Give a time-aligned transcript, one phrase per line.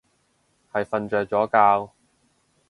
[0.73, 1.45] 係瞓着咗
[1.87, 1.91] 覺